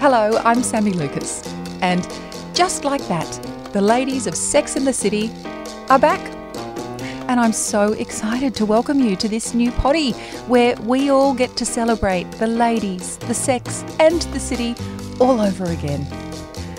[0.00, 1.44] Hello, I'm Sami Lukis.
[1.82, 2.08] And
[2.54, 3.28] just like that,
[3.72, 5.28] the ladies of Sex in the City
[5.90, 6.20] are back.
[7.26, 10.12] And I'm so excited to welcome you to this new potty
[10.46, 14.76] where we all get to celebrate the ladies, the sex, and the city
[15.18, 16.06] all over again.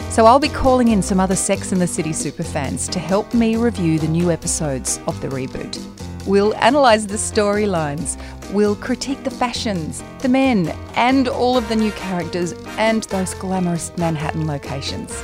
[0.09, 3.57] So I'll be calling in some other Sex in the City superfans to help me
[3.57, 5.77] review the new episodes of the reboot.
[6.25, 8.17] We'll analyse the storylines,
[8.51, 13.95] we'll critique the fashions, the men, and all of the new characters and those glamorous
[13.97, 15.23] Manhattan locations.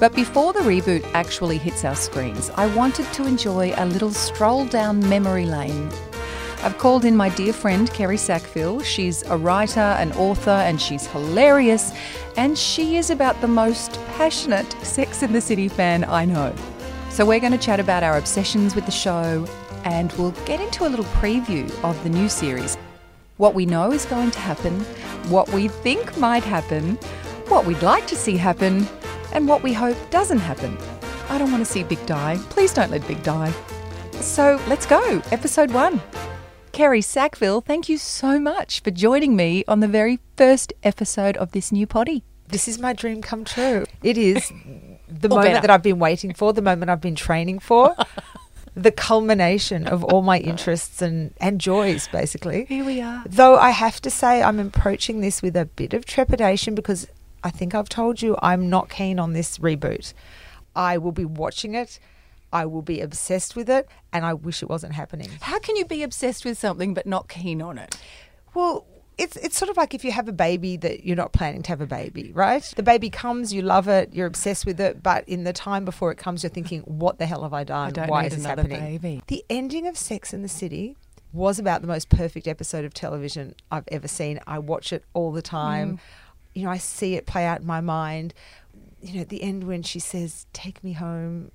[0.00, 4.64] But before the reboot actually hits our screens, I wanted to enjoy a little stroll
[4.66, 5.90] down memory lane.
[6.62, 8.82] I've called in my dear friend Kerri Sackville.
[8.82, 11.92] She's a writer, an author, and she's hilarious.
[12.36, 16.54] And she is about the most passionate Sex in the City fan I know.
[17.10, 19.44] So we're going to chat about our obsessions with the show,
[19.84, 22.76] and we'll get into a little preview of the new series.
[23.36, 24.80] What we know is going to happen,
[25.28, 26.96] what we think might happen,
[27.48, 28.86] what we'd like to see happen,
[29.32, 30.76] and what we hope doesn't happen.
[31.28, 32.38] I don't want to see Big die.
[32.50, 33.52] Please don't let Big die.
[34.20, 35.22] So let's go.
[35.30, 36.00] Episode one.
[36.72, 41.52] Kerri Sackville, thank you so much for joining me on the very first episode of
[41.52, 42.24] this new potty.
[42.48, 43.84] This is my dream come true.
[44.02, 44.50] It is
[45.08, 45.60] the moment better.
[45.60, 47.94] that I've been waiting for, the moment I've been training for,
[48.74, 52.64] the culmination of all my interests and, and joys, basically.
[52.64, 53.22] Here we are.
[53.26, 57.06] Though I have to say, I'm approaching this with a bit of trepidation because
[57.44, 60.14] I think I've told you I'm not keen on this reboot.
[60.74, 61.98] I will be watching it,
[62.52, 65.30] I will be obsessed with it, and I wish it wasn't happening.
[65.40, 67.98] How can you be obsessed with something but not keen on it?
[68.54, 68.86] Well,
[69.18, 71.68] it's it's sort of like if you have a baby that you're not planning to
[71.70, 72.62] have a baby, right?
[72.76, 76.10] The baby comes, you love it, you're obsessed with it, but in the time before
[76.12, 77.96] it comes, you're thinking, "What the hell have I done?
[77.98, 79.22] I Why is this happening?" baby.
[79.26, 80.96] The ending of Sex in the City
[81.32, 84.40] was about the most perfect episode of television I've ever seen.
[84.46, 85.44] I watch it all the Mm.
[85.44, 85.98] time.
[86.54, 88.34] You know, I see it play out in my mind.
[89.00, 91.50] You know, at the end when she says, "Take me home."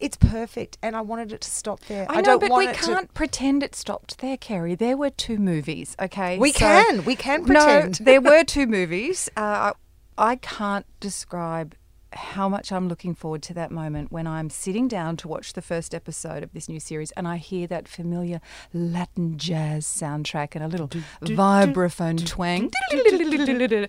[0.00, 2.06] It's perfect, and I wanted it to stop there.
[2.08, 4.76] I, know, don't but we can't pretend it stopped there, Kerri.
[4.76, 6.38] There were two movies, okay?
[6.38, 7.04] We So- can.
[7.04, 8.00] We can pretend.
[8.00, 9.28] No, there were two movies.
[9.36, 9.72] Uh,
[10.16, 11.74] I can't describe
[12.12, 15.62] how much I'm looking forward to that moment when I'm sitting down to watch the
[15.62, 18.40] first episode of this new series and I hear that familiar
[18.74, 20.88] Latin jazz soundtrack and a little
[21.22, 22.72] vibraphone twang.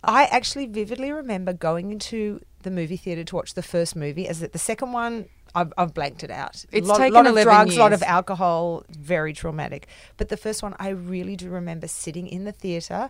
[0.03, 4.28] I actually vividly remember going into the movie theater to watch the first movie.
[4.28, 6.66] As the second one, I've, I've blanked it out.
[6.72, 9.88] It's lot, taken lot of drugs, a lot of alcohol, very traumatic.
[10.17, 13.09] But the first one, I really do remember sitting in the theater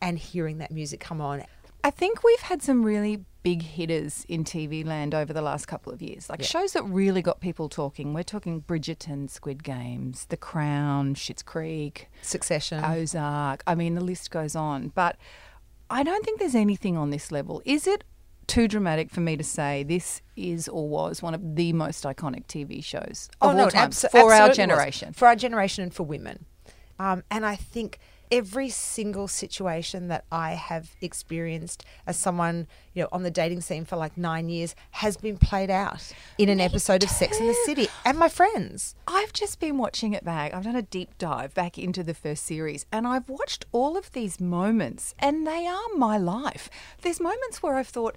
[0.00, 1.44] and hearing that music come on.
[1.84, 5.92] I think we've had some really big hitters in TV land over the last couple
[5.92, 8.12] of years, like shows that really got people talking.
[8.12, 12.84] We're talking Bridgerton, Squid Games, The Crown, Schitt's Creek, Succession.
[12.84, 13.62] Ozark.
[13.66, 14.88] I mean, the list goes on.
[14.88, 15.16] But
[15.88, 17.62] I don't think there's anything on this level.
[17.64, 18.02] Is it
[18.46, 22.46] too dramatic for me to say this is or was one of the most iconic
[22.46, 24.56] TV shows of all Oh, it time abso- for our absolutely was.
[24.56, 25.12] generation?
[25.12, 26.44] For our generation and for women.
[26.98, 27.98] Um, and I think
[28.30, 33.84] every single situation that I have experienced as someone, you know, on the dating scene
[33.84, 37.56] for like nine years has been played out in an episode of Sex in the
[37.64, 37.88] City.
[38.04, 38.94] And my friends.
[39.06, 40.52] I've just been watching it back.
[40.52, 44.12] I've done a deep dive back into the first series and I've watched all of
[44.12, 46.68] these moments and they are my life.
[47.02, 48.16] There's moments where I've thought,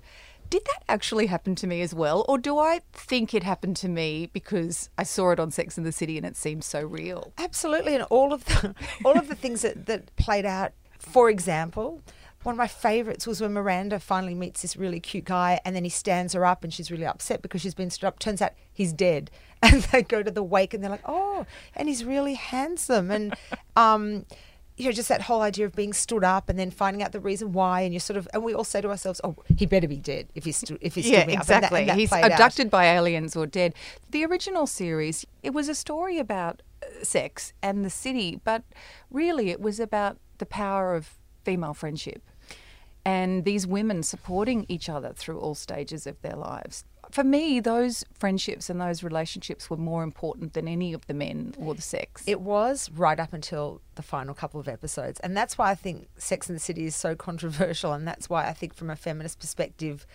[0.49, 2.25] did that actually happen to me as well?
[2.27, 5.83] Or do I think it happened to me because I saw it on Sex in
[5.83, 7.33] the City and it seemed so real?
[7.37, 7.95] Absolutely.
[7.95, 8.73] And all of the
[9.05, 12.01] all of the things that, that played out, for example,
[12.43, 15.83] one of my favorites was when Miranda finally meets this really cute guy and then
[15.83, 18.17] he stands her up and she's really upset because she's been stood up.
[18.19, 19.31] Turns out he's dead.
[19.61, 21.45] And they go to the wake and they're like, Oh,
[21.75, 23.35] and he's really handsome and
[23.75, 24.25] um
[24.79, 27.19] you know, just that whole idea of being stood up and then finding out the
[27.19, 29.87] reason why, and you're sort of, and we all say to ourselves, "Oh, he better
[29.89, 31.79] be dead if he's stu- if he's yeah, up." And that- exactly.
[31.81, 32.31] and that He's played out.
[32.31, 33.73] abducted by aliens or dead.
[34.09, 38.63] The original series, it was a story about uh, sex and the city, but
[39.11, 42.23] really it was about the power of female friendship
[43.05, 46.85] and these women supporting each other through all stages of their lives.
[47.11, 51.55] For me, those friendships and those relationships were more important than any of the men
[51.57, 52.23] or the sex.
[52.27, 55.19] It was right up until the final couple of episodes.
[55.21, 57.93] And that's why I think Sex and the City is so controversial.
[57.93, 60.05] And that's why I think, from a feminist perspective,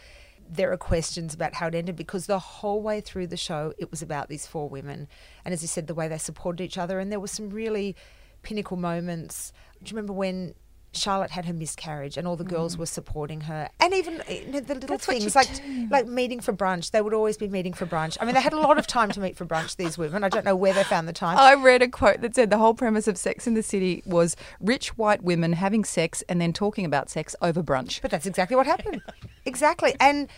[0.49, 3.91] there are questions about how it ended because the whole way through the show, it
[3.91, 5.09] was about these four women.
[5.45, 7.01] And as you said, the way they supported each other.
[7.01, 7.97] And there were some really
[8.43, 9.53] pinnacle moments.
[9.83, 10.55] Do you remember when
[10.97, 14.61] Charlotte had her miscarriage, and all the girls were supporting her, and even you know,
[14.61, 15.05] the little Mm.
[15.05, 15.89] That's things like do.
[15.91, 16.91] like meeting for brunch.
[16.91, 18.17] They would always be meeting for brunch.
[18.21, 19.77] I mean, they had a lot of time to meet for brunch.
[19.77, 21.37] These women, I don't know where they found the time.
[21.39, 24.37] I read a quote that said the whole premise of Sex in the City was
[24.61, 28.01] rich white women having sex and then talking about sex over brunch.
[28.03, 29.03] But that's exactly what happened.
[29.45, 29.95] exactly.
[30.01, 30.29] And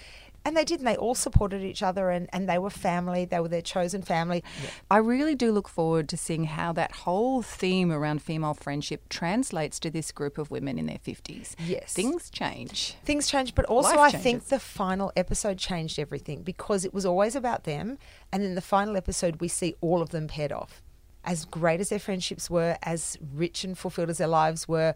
[0.47, 3.25] and they did, and they all supported each other, and, and they were family.
[3.25, 4.45] They were their chosen family.
[4.89, 9.81] I really do look forward to seeing how that whole theme around female friendship translates
[9.81, 11.57] to this group of women in their 50s.
[11.59, 11.93] Yes.
[11.93, 12.95] Things change.
[13.05, 17.35] Things changed, but also I think the final episode changed everything because it was always
[17.35, 17.99] about them,
[18.33, 20.81] and in the final episode we see all of them paired off.
[21.25, 24.95] As great as their friendships were, as rich and fulfilled as their lives were,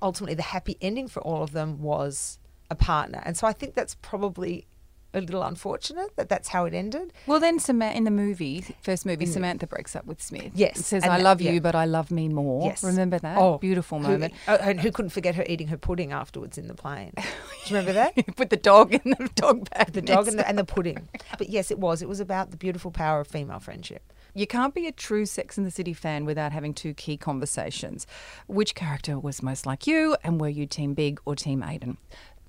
[0.00, 2.38] ultimately the happy ending for all of them was
[2.70, 4.68] a partner, and so I think that's probably
[5.14, 7.12] a little unfortunate that that's how it ended.
[7.26, 9.28] Well, then Samantha, in the movie, first movie, mm.
[9.32, 10.52] Samantha breaks up with Smith.
[10.54, 11.52] Yes, It says, and I that- love yeah.
[11.52, 12.66] you, but I love me more.
[12.66, 12.82] Yes.
[12.82, 13.36] Remember that?
[13.38, 14.34] Oh, Beautiful who- moment.
[14.48, 17.12] oh, and who couldn't forget her eating her pudding afterwards in the plane?
[17.16, 17.22] Do
[17.66, 18.14] you remember that?
[18.38, 19.92] With the dog in the dog bag.
[19.92, 21.08] The dog and the, and the pudding.
[21.38, 22.02] But yes, it was.
[22.02, 24.12] It was about the beautiful power of female friendship.
[24.34, 28.06] You can't be a true Sex and the City fan without having two key conversations.
[28.46, 31.98] Which character was most like you, and were you Team Big or Team Aidan?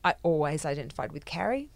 [0.05, 1.69] I always identified with Carrie.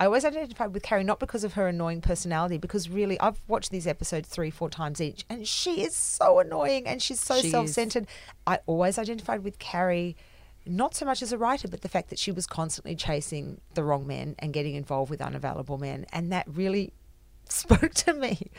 [0.00, 3.70] I always identified with Carrie not because of her annoying personality, because really I've watched
[3.70, 7.50] these episodes three, four times each, and she is so annoying and she's so She
[7.50, 8.06] self-centered.
[8.46, 10.16] I always identified with Carrie,
[10.64, 13.84] not so much as a writer, but the fact that she was constantly chasing the
[13.84, 16.94] wrong men and getting involved with unavailable men, and that really
[17.50, 18.50] spoke to me.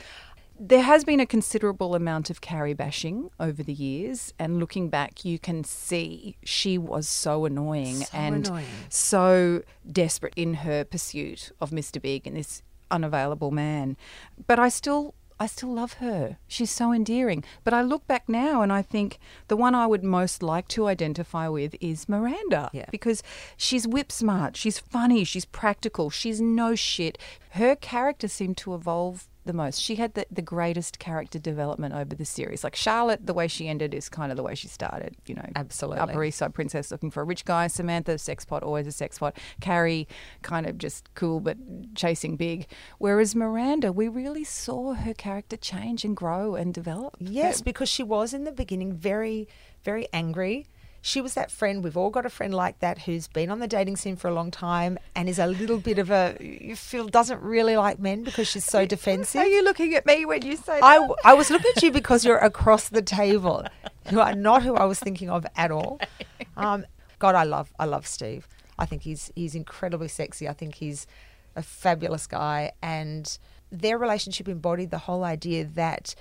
[0.63, 5.25] There has been a considerable amount of Carrie bashing over the years, and looking back,
[5.25, 8.65] you can see she was so annoying So and annoying.
[8.87, 11.99] so desperate in her pursuit of Mr.
[11.99, 12.61] Big and this
[12.91, 13.97] unavailable man.
[14.45, 15.15] But I still.
[15.39, 16.37] I still love her.
[16.47, 17.43] She's so endearing.
[17.63, 19.17] But I look back now and I think
[19.47, 22.69] the one I would most like to identify with is Miranda.
[22.73, 22.85] Yeah.
[22.91, 23.23] Because
[23.57, 27.17] she's whip smart, she's funny, she's practical, she's no shit.
[27.53, 29.81] Her character seemed to evolve the most.
[29.81, 32.63] She had the, the greatest character development over the series.
[32.63, 35.45] Like Charlotte, the way she ended is kind of the way she started, you know.
[35.55, 35.99] Absolutely.
[35.99, 37.67] Upper East Side princess looking for a rich guy.
[37.67, 39.37] Samantha, sex pot, always a sex pot.
[39.59, 40.07] Carrie,
[40.41, 41.57] kind of just cool but
[41.95, 42.67] chasing big.
[42.97, 47.15] Whereas Miranda, we really saw her character change and grow and develop.
[47.19, 49.47] Yes, because she was in the beginning very,
[49.83, 50.67] very angry.
[51.03, 51.83] She was that friend.
[51.83, 54.33] We've all got a friend like that who's been on the dating scene for a
[54.33, 58.23] long time and is a little bit of a you feel doesn't really like men
[58.23, 59.41] because she's so defensive.
[59.41, 60.83] Are you looking at me when you say that?
[60.83, 63.65] I, I was looking at you because you're across the table.
[64.11, 65.99] You are not who I was thinking of at all.
[66.57, 66.85] Um,
[67.17, 68.47] God, I love I love Steve.
[68.77, 70.49] I think he's he's incredibly sexy.
[70.49, 71.07] I think he's
[71.55, 73.37] a fabulous guy, and
[73.71, 76.13] their relationship embodied the whole idea that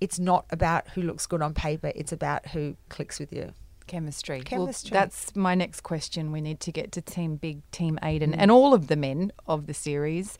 [0.00, 3.52] it's not about who looks good on paper; it's about who clicks with you.
[3.86, 4.40] Chemistry.
[4.42, 4.90] Chemistry.
[4.92, 6.32] Well, that's my next question.
[6.32, 8.36] We need to get to Team Big, Team Aidan, Mm.
[8.38, 10.36] and all of the men of the series.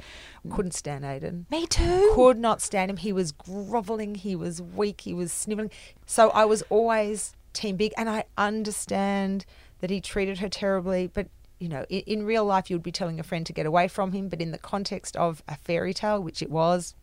[0.50, 1.46] Couldn't stand Aidan.
[1.50, 2.12] Me too.
[2.14, 2.96] could not stand him.
[2.96, 5.70] He was groveling, he was weak, he was sniveling.
[6.06, 9.44] So I was always team big, and I understand
[9.80, 11.28] that he treated her terribly, but
[11.58, 13.88] you know, in, in real life, you would be telling a friend to get away
[13.88, 16.94] from him, but in the context of a fairy tale, which it was,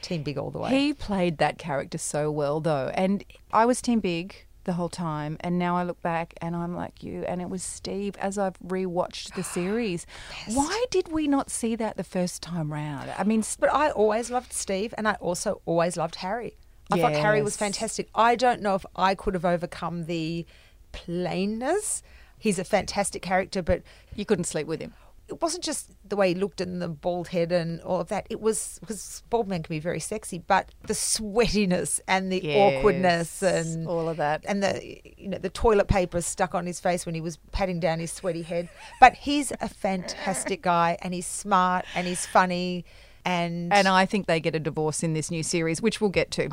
[0.00, 0.70] team big all the way.
[0.70, 2.90] He played that character so well, though.
[2.94, 3.22] And
[3.52, 5.38] I was Team Big the whole time.
[5.40, 7.24] And now I look back and I'm like you.
[7.24, 10.06] And it was Steve as I've rewatched the series.
[10.46, 13.10] Why did we not see that the first time round?
[13.16, 16.58] I mean, But I always loved Steve, and I also always loved Harry.
[16.90, 18.08] I thought Harry was fantastic.
[18.14, 20.46] I don't know if I could have overcome the
[20.92, 22.02] plainness.
[22.38, 23.82] He's a fantastic character, but
[24.14, 24.92] you couldn't sleep with him.
[25.28, 28.26] It wasn't just the way he looked and the bald head and all of that.
[28.30, 33.42] It was because bald men can be very sexy, but the sweatiness and the awkwardness
[33.42, 34.44] and all of that.
[34.48, 37.78] and the you know the toilet paper stuck on his face when he was patting
[37.78, 38.68] down his sweaty head.
[39.00, 42.84] But he's a fantastic guy and he's smart and he's funny
[43.24, 46.30] and And I think they get a divorce in this new series, which we'll get
[46.32, 46.48] to.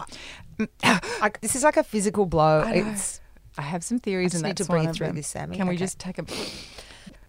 [0.83, 2.61] I, this is like a physical blow.
[2.65, 2.73] I.
[2.73, 3.21] It's
[3.57, 5.55] I have some theories, I and need that's to breathe through this, Sami.
[5.55, 6.25] Can we just take a?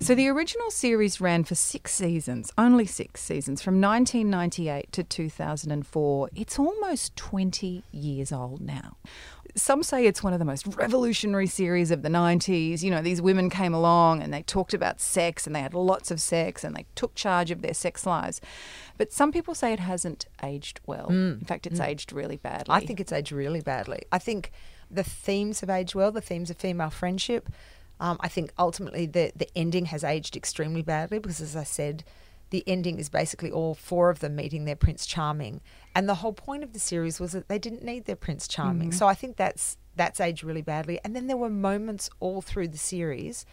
[0.01, 6.31] So the original series ran for six seasons, only six seasons, from 1998 to 2004.
[6.35, 8.97] It's almost 20 years old now.
[9.55, 12.83] Some say it's one of the most revolutionary series of the 90s.
[12.83, 16.11] You know, these women came along and they talked about sex and they had lots
[16.11, 18.43] of sex and they took charge of their sex lives.
[18.99, 21.09] But some people say it hasn't aged well.
[21.09, 21.41] Mm.
[21.41, 21.87] In fact, it's mm.
[21.87, 22.75] aged really badly.
[22.75, 24.03] I think it's aged really badly.
[24.13, 24.53] I think
[24.91, 27.49] the themes have aged well, the themes of female friendship.
[27.99, 32.05] Um, I think ultimately the, the ending has aged extremely badly because, as I said,
[32.51, 35.61] the ending is basically all four of them meeting their Prince Charming.
[35.95, 38.91] And the whole point of the series was that they didn't need their Prince Charming.
[38.91, 38.99] Mm-hmm.
[38.99, 41.01] So I think that's that's aged really badly.
[41.05, 43.47] And then there were moments all through the series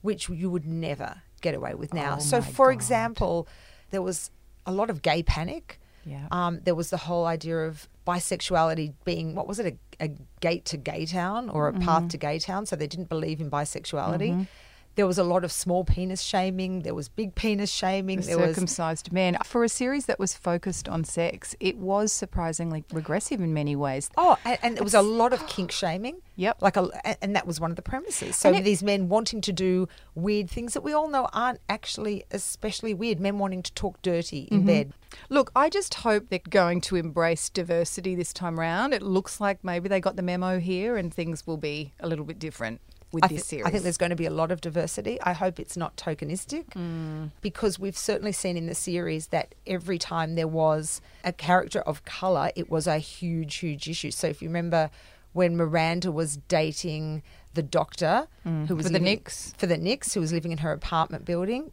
[0.00, 2.16] which you would never get away with now.
[2.16, 2.72] Oh so for God.
[2.72, 3.48] example,
[3.90, 4.30] there was
[4.66, 5.78] a lot of gay panic.
[6.04, 6.26] Yeah.
[6.30, 10.08] Um, there was the whole idea of bisexuality being what was it a, a
[10.40, 11.84] gate to gay town or a Mm-hmm.
[11.84, 14.46] path to gay town so they didn't believe in bisexuality
[14.96, 18.38] there was a lot of small penis shaming there was big penis shaming The there
[18.38, 19.36] was circumcised men.
[19.44, 24.10] For a series that was focused on sex, it was surprisingly regressive in many ways.
[24.16, 26.62] oh and, and there was a lot of kink shaming Yep.
[26.62, 26.88] like a,
[27.22, 30.48] and that was one of the premises so it- these men wanting to do weird
[30.50, 34.54] things that we all know aren't actually especially weird men wanting to talk dirty Mm-hmm.
[34.54, 34.92] in bed
[35.28, 38.94] Look, I just hope they're going to embrace diversity this time round.
[38.94, 42.24] It looks like maybe they got the memo here and things will be a little
[42.24, 42.80] bit different
[43.12, 43.66] with I, this thi- series.
[43.66, 45.20] I think there's going to be a lot of diversity.
[45.22, 47.30] I hope it's not tokenistic Mm.
[47.40, 52.04] because we've certainly seen in the series that every time there was a character of
[52.04, 54.10] color, it was a huge, huge issue.
[54.10, 54.90] So if you remember
[55.32, 57.22] when Miranda was dating
[57.54, 58.66] the doctor who was Mm.
[58.68, 59.54] For the living- Knicks.
[59.58, 61.72] for the Knicks, who was living in her apartment building,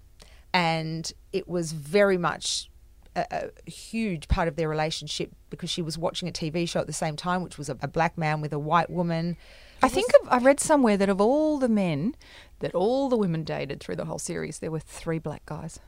[0.54, 2.70] and it was very much
[3.16, 3.26] a,
[3.66, 6.94] a huge part of their relationship because she was watching a TV show at the
[6.94, 9.38] same time, which was a, a black man with a white woman.
[9.84, 12.16] I think of- I read somewhere that of all the men
[12.60, 15.80] that all the women dated through the whole series, there were three black guys.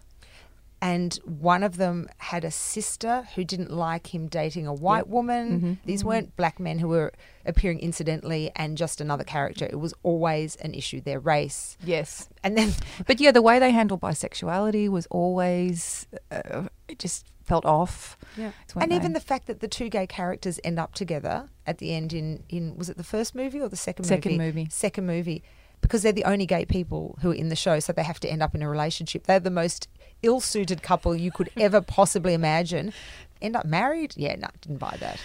[0.82, 5.46] and one of them had a sister who didn't like him dating a white woman.
[5.60, 5.74] Mm-hmm.
[5.86, 7.12] These weren't black men who were
[7.46, 9.66] appearing incidentally and just another character.
[9.66, 11.76] It was always an issue, their race.
[11.84, 12.30] Yes.
[12.46, 12.72] And then
[13.06, 18.18] But yeah, the way they handled bisexuality was always, uh, it just felt off.
[18.38, 18.52] Yeah.
[18.80, 19.20] And even they?
[19.20, 22.78] the fact that the two gay characters end up together at the end in, in
[22.78, 24.16] was it the first movie or the second movie?
[24.16, 24.68] Second movie.
[24.70, 25.44] Second movie.
[25.82, 28.30] Because they're the only gay people who are in the show, so they have to
[28.30, 29.26] end up in a relationship.
[29.26, 29.88] They're the most
[30.22, 32.94] ill suited couple you could ever possibly imagine.
[33.42, 34.14] End up married?
[34.18, 35.20] Yeah, no, didn't buy that.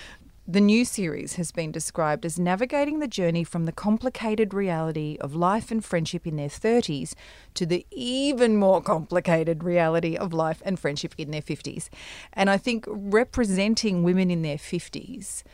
[0.47, 5.35] The new series has been described as navigating the journey from the complicated reality of
[5.35, 7.15] life and friendship in their 30s
[7.55, 11.89] to the even more complicated reality of life and friendship in their 50s.
[12.35, 15.45] And I think representing women in their 50s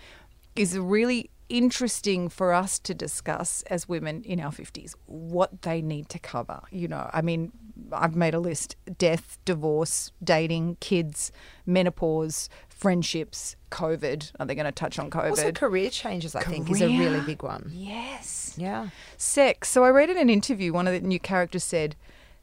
[0.56, 6.09] is really interesting for us to discuss as women in our 50s what they need
[6.09, 6.62] to cover.
[6.73, 7.52] You know, I mean,
[7.92, 11.30] I've made a list death, divorce, dating, kids,
[11.64, 14.33] menopause, friendships, COVID.
[14.39, 15.31] Are they going to touch on COVID?
[15.31, 17.71] Also, career changes, I think, is a really big one.
[17.73, 18.55] Yes.
[18.57, 18.89] Yeah.
[19.17, 19.69] Sex.
[19.69, 21.97] So I read in an interview, one of the new characters said,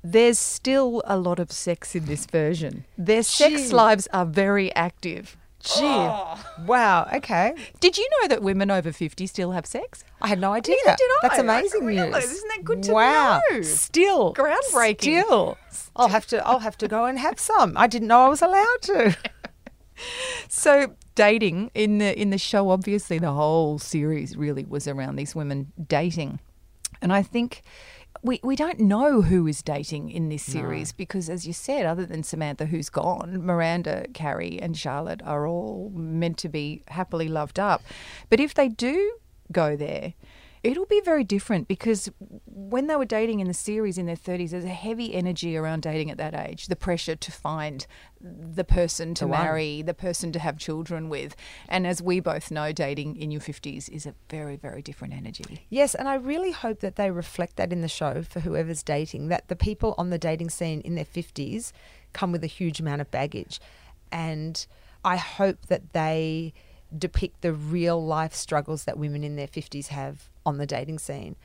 [0.03, 2.86] there's still a lot of sex in this version.
[2.98, 5.38] Their sex lives are very active.
[5.60, 5.81] Gee.
[5.84, 6.41] Oh.
[6.65, 7.10] Wow.
[7.13, 7.53] Okay.
[7.79, 10.03] Did you know that women over 50 still have sex?
[10.22, 10.75] I had no idea.
[10.86, 11.17] Neither did I.
[11.24, 12.10] That's amazing Really?
[12.10, 12.24] news.
[12.24, 13.41] Isn't that good to wow.
[13.51, 13.62] know?
[13.63, 15.24] Still Groundbreaking.
[15.24, 15.57] Still.
[15.96, 16.46] I'll have to.
[16.48, 17.75] I'll have to go and have some.
[17.75, 19.17] I didn't know I was allowed to.
[20.48, 25.36] So dating in the in the show, obviously the whole series really was around these
[25.36, 26.39] women dating,
[27.01, 27.63] and I think
[28.21, 32.05] we we don't know who is dating in this series because, as you said, other
[32.05, 37.59] than Samantha, who's gone, Miranda, Carrie, and Charlotte are all meant to be happily loved
[37.59, 37.81] up.
[38.29, 39.17] But if they do
[39.51, 40.13] go there.
[40.67, 42.09] It'll be very different because
[42.45, 45.81] when they were dating in the series in their 30s, there's a heavy energy around
[45.83, 46.67] dating at that age.
[46.67, 47.88] The pressure to find
[48.19, 51.38] the person to The marry, the person to have children with.
[51.69, 55.65] And as we both know, dating in your 50s is a very, very different energy.
[55.69, 59.29] Yes, and I really hope that they reflect that in the show for whoever's dating.
[59.29, 61.71] That the people on the dating scene in their fifties
[62.12, 63.62] come with a huge amount of baggage,
[64.12, 64.67] and
[65.05, 66.53] I hope that they
[66.96, 71.36] depict the real life struggles that women in their fifties have on the dating scene.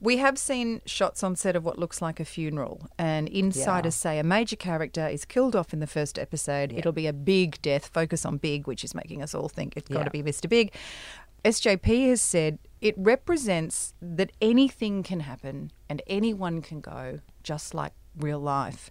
[0.00, 4.18] We have seen shots on set of what looks like a funeral, and insiders say
[4.18, 6.72] a major character is killed off in the first episode.
[6.72, 9.88] It'll be a big death, focus on Big, which is making us all think it's
[9.88, 10.48] got to be Mr.
[10.48, 10.72] Big.
[11.44, 17.92] SJP has said it represents that anything can happen and anyone can go, just like
[18.16, 18.90] real life.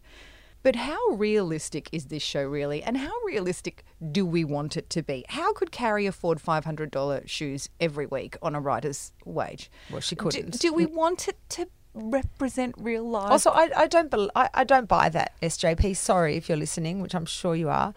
[0.64, 2.84] But how realistic is this show really?
[2.84, 5.24] And how realistic do we want it to be?
[5.30, 9.70] How could Carrie afford $500 shoes every week on a writer's wage?
[9.90, 10.60] Well, she couldn't.
[10.60, 13.32] do we want it to represent real life?
[13.32, 15.96] Also, I, I don't I, I don't buy that SJP.
[15.96, 17.94] Sorry if you're listening, which I'm sure you are.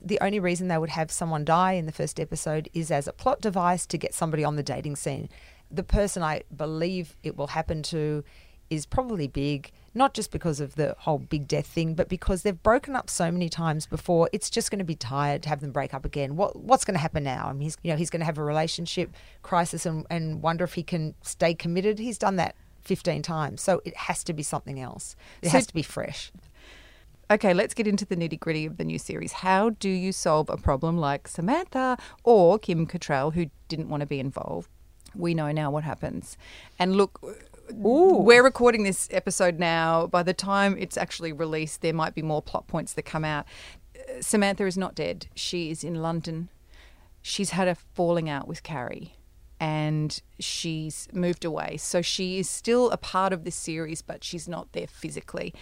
[0.00, 3.12] The only reason they would have someone die in the first episode is as a
[3.12, 5.28] plot device to get somebody on the dating scene.
[5.70, 8.24] The person I believe it will happen to
[8.70, 12.62] is probably big, not just because of the whole big death thing, but because they've
[12.62, 14.28] broken up so many times before.
[14.32, 16.36] It's just going to be tired to have them break up again.
[16.36, 17.46] What what's going to happen now?
[17.48, 19.10] I mean, he's you know he's going to have a relationship
[19.42, 21.98] crisis and, and wonder if he can stay committed.
[21.98, 23.60] He's done that 15 times.
[23.62, 25.16] So it has to be something else.
[25.42, 26.32] It So- has to be fresh.
[27.30, 29.32] Okay, let's get into the nitty gritty of the new series.
[29.32, 34.06] How do you solve a problem like Samantha or Kim Cattrall, who didn't want to
[34.06, 34.70] be involved?
[35.14, 36.38] We know now what happens.
[36.78, 37.20] And look,
[37.72, 40.06] we're recording this episode now.
[40.06, 43.46] By the time it's actually released, there might be more plot points that come out.
[43.96, 45.26] Uh, Samantha is not dead.
[45.34, 46.48] She is in London.
[47.22, 49.14] She's had a falling out with Carrie
[49.60, 51.76] and she's moved away.
[51.78, 55.52] So she is still a part of this series, but she's not there physically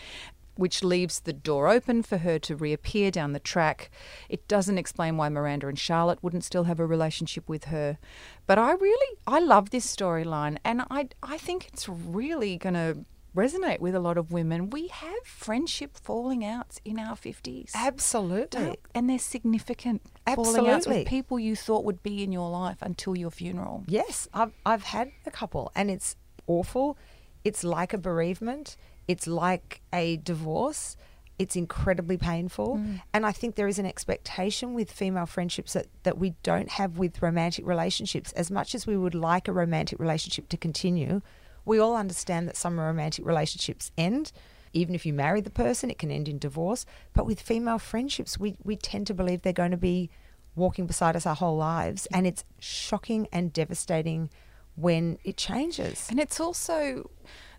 [0.56, 3.90] which leaves the door open for her to reappear down the track.
[4.28, 7.98] It doesn't explain why Miranda and Charlotte wouldn't still have a relationship with her.
[8.46, 13.04] But I really I love this storyline and I I think it's really going to
[13.36, 14.70] resonate with a lot of women.
[14.70, 17.72] We have friendship falling outs in our 50s.
[17.74, 18.76] Absolutely.
[18.94, 21.02] And they're significant falling outs Absolutely.
[21.02, 23.84] with people you thought would be in your life until your funeral.
[23.86, 26.96] Yes, I've I've had a couple, and it's awful.
[27.44, 28.76] It's like a bereavement.
[29.08, 30.96] It's like a divorce.
[31.38, 33.02] It's incredibly painful, mm.
[33.12, 36.96] and I think there is an expectation with female friendships that, that we don't have
[36.96, 38.32] with romantic relationships.
[38.32, 41.20] As much as we would like a romantic relationship to continue,
[41.66, 44.32] we all understand that some romantic relationships end.
[44.72, 46.86] Even if you marry the person, it can end in divorce.
[47.12, 50.08] But with female friendships, we, we tend to believe they're going to be
[50.54, 52.06] walking beside us our whole lives.
[52.12, 54.30] And it's shocking and devastating
[54.74, 56.06] when it changes.
[56.08, 57.10] And it's also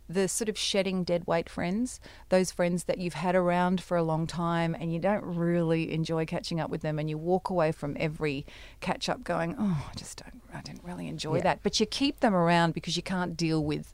[0.10, 2.00] the sort of shedding dead weight friends,
[2.30, 6.26] those friends that you've had around for a long time and you don't really enjoy
[6.26, 8.46] catching up with them and you walk away from every
[8.80, 11.44] catch up going, "Oh, I just don't I didn't really enjoy Yeah.
[11.44, 13.94] that." But you keep them around because you can't deal with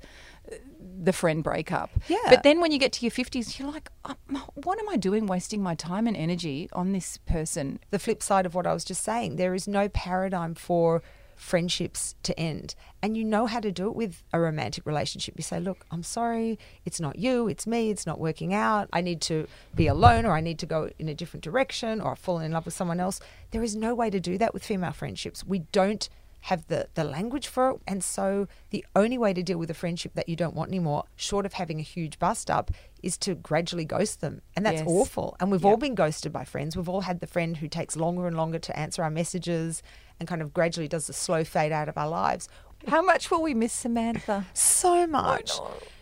[0.51, 0.55] uh,
[1.01, 1.89] the friend breakup.
[2.08, 2.17] Yeah.
[2.29, 4.15] But then when you get to your 50s, you're like, oh,
[4.55, 7.79] what am I doing wasting my time and energy on this person?
[7.91, 9.38] the flip side of what I was just saying.
[9.38, 11.01] There is no paradigm for
[11.43, 12.73] friendships to end.
[13.01, 15.35] And you know how to do it with a romantic relationship.
[15.38, 18.88] You say, Look, I'm sorry, it's not you, it's me, it's not working out.
[18.93, 22.12] I need to be alone, or I need to go in a different direction, or
[22.12, 23.19] I've fallen in love with someone else.
[23.51, 25.43] There is no way to do that with female friendships.
[25.45, 26.07] We don't
[26.47, 27.77] have the, the language for it.
[27.88, 31.05] And so the only way to deal with a friendship that you don't want anymore,
[31.15, 32.69] short of having a huge bust up,
[33.01, 34.41] is to gradually ghost them.
[34.55, 34.88] And that's Yes.
[34.89, 35.38] awful.
[35.39, 35.69] And we've Yeah.
[35.69, 36.75] all been ghosted by friends.
[36.75, 39.81] We've all had the friend who takes longer and longer to answer our messages
[40.20, 42.48] and kind of gradually does the slow fade out of our lives.
[42.88, 44.46] How much will we miss Samantha?
[44.53, 45.51] So much.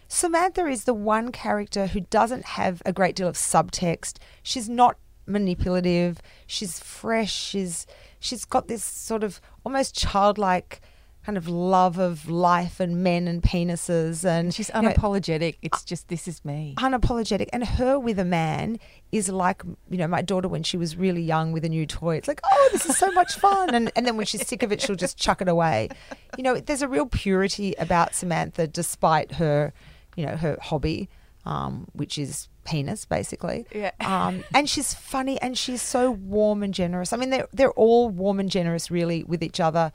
[0.08, 4.18] Samantha is the one character who doesn't have a great deal of subtext.
[4.44, 6.20] She's not manipulative.
[6.48, 7.31] She's fresh.
[7.33, 7.85] She's
[8.20, 10.81] she's got this sort of almost childlike
[11.25, 15.57] kind of love of life and men and penises and She's you know, unapologetic.
[15.62, 16.74] It's just, this is me.
[16.77, 17.48] unapologetic.
[17.53, 18.79] And her with a man
[19.12, 22.16] is like you know my daughter when she was really young with a new toy.
[22.16, 23.75] It's like oh this is so much fun.
[23.75, 25.90] And and then when she's sick of it she'll just chuck it away.
[26.38, 29.74] You know there's a real purity about samantha despite her
[30.16, 31.10] you know her hobby
[31.46, 33.66] um, which is penis basically.
[33.74, 33.92] Yeah.
[34.00, 37.14] um, and she's funny and she's so warm and generous.
[37.14, 39.92] I mean they're, they're all warm and generous really with each other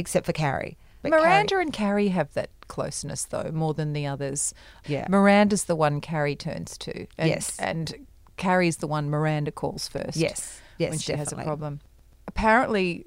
[0.00, 4.06] except for carrie But Carrie- Miranda and Carrie have that closeness, though, more than the
[4.06, 4.52] others.
[4.86, 5.06] Yeah.
[5.08, 7.06] Miranda's the one Carrie turns to.
[7.18, 7.58] And, Yes.
[7.58, 10.16] And Carrie's the one Miranda calls first.
[10.16, 10.60] Yes.
[10.78, 11.44] Yes, When she has a definitely.
[11.44, 11.80] problem.
[12.28, 13.04] Apparently,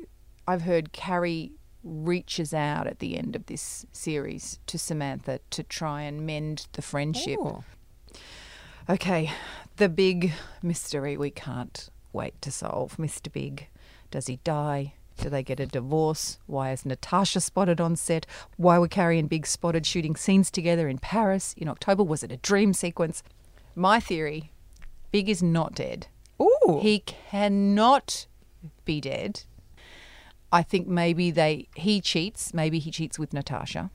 [0.48, 1.52] I've heard Carrie
[1.84, 6.82] reaches out at the end of this series to Samantha to try and mend the
[6.82, 7.40] friendship.
[7.40, 7.64] Ooh.
[8.90, 9.32] Okay,
[9.78, 12.98] the big mystery we can't wait to solve.
[12.98, 13.32] Mr.
[13.32, 13.68] Big.
[14.12, 14.94] Does he die?
[15.18, 16.40] Do they get a divorce?
[16.48, 18.26] Why is Natasha spotted on set?
[18.58, 22.04] Why were Carrie and Big spotted shooting scenes together in Paris in October?
[22.04, 23.24] Was it a dream sequence?
[23.76, 24.52] My theory
[25.12, 26.08] Big is not dead.
[26.42, 26.80] Ooh.
[26.82, 28.26] He cannot
[28.84, 29.44] be dead.
[30.52, 33.92] I think maybe they he cheats, maybe he cheats with Natasha.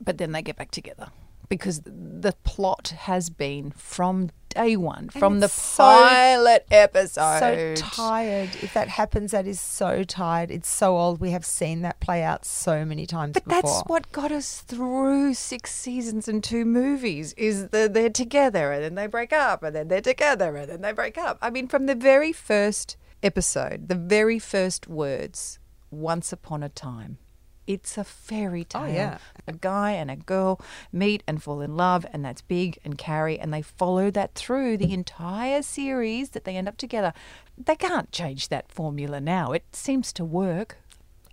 [0.00, 1.08] But then they get back together
[1.48, 8.50] because the plot has been from day one, from the pilot so- pilot so tired.
[8.62, 10.50] If that happens, that is so tired.
[10.50, 11.20] It's so old.
[11.20, 13.62] We have seen that play out so many times But before.
[13.62, 18.82] that's what got us through six seasons and two movies is that they're together and
[18.82, 21.38] then they break up and then they're together and then they break up.
[21.42, 25.58] I mean, from the very first episode, the very first words,
[25.90, 27.18] once upon a time.
[27.66, 28.82] It's a fairy oh, tale.
[28.82, 29.18] Oh, yeah.
[29.46, 30.60] A guy and a girl
[30.92, 34.76] meet and fall in love, and that's Big and Carrie, and they follow that through
[34.76, 37.12] the entire series that they end up together.
[37.56, 39.52] They can't change that formula now.
[39.52, 40.78] It seems to work.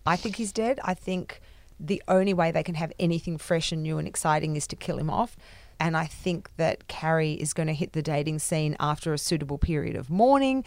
[0.05, 0.79] I think he's dead.
[0.83, 1.41] I think
[1.79, 4.97] the only way they can have anything fresh and new and exciting is to kill
[4.97, 5.35] him off.
[5.79, 9.57] And I think that Carrie is going to hit the dating scene after a suitable
[9.57, 10.63] period of mourning.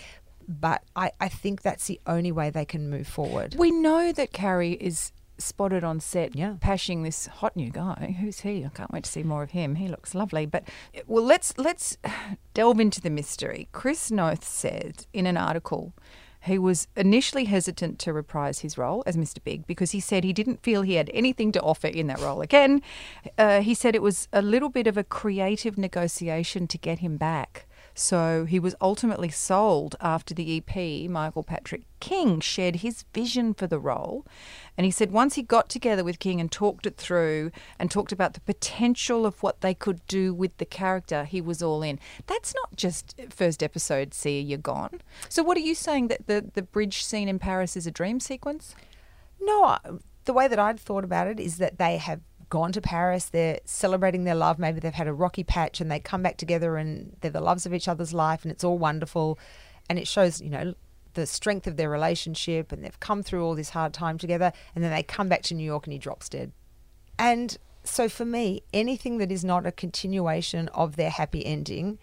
[0.49, 3.55] But I, I think that's the only way they can move forward.
[3.57, 6.57] We know that Carrie is spotted on set Yeah.
[6.61, 8.17] pashing this hot new guy.
[8.21, 8.65] Who's he?
[8.65, 9.75] I can't wait to see more of him.
[9.77, 10.47] He looks lovely.
[10.47, 10.69] But
[11.07, 11.97] well, let's let's
[12.55, 13.69] delve into the mystery.
[13.73, 15.93] Chris Noth said in an article
[16.43, 19.43] he was initially hesitant to reprise his role as Mr.
[19.43, 22.43] Big because he said he didn't feel he had anything to offer in that role
[22.43, 22.83] again.
[23.39, 27.17] Uh, he said it was a little bit of a creative negotiation to get him
[27.17, 27.67] back.
[27.95, 33.69] So he was ultimately sold after the EP, Michael Patrick King, shared his vision for
[33.69, 34.27] the role.
[34.77, 38.11] And he said once he got together with King and talked it through and talked
[38.11, 42.01] about the potential of what they could do with the character, he was all in.
[42.27, 45.01] That's not just first episode, see you're gone.
[45.29, 48.19] So what are you saying that the, the bridge scene in Paris is a dream
[48.19, 48.75] sequence?
[49.41, 49.79] No,
[50.25, 53.61] the way that I'd thought about it is that they have gone to Paris, they're
[53.65, 57.17] celebrating their love, maybe they've had a rocky patch and they come back together and
[57.21, 59.39] they're the loves of each other's life and it's all wonderful
[59.89, 60.75] and it shows, you know,
[61.15, 64.83] the strength of their relationship and they've come through all this hard time together and
[64.83, 66.53] then they come back to New York and he drops dead.
[67.19, 71.99] And so for me, anything that is not a continuation of their happy ending